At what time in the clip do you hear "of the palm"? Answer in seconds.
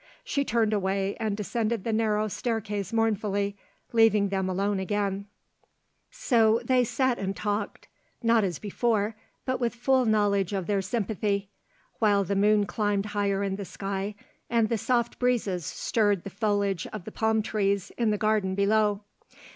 16.87-17.43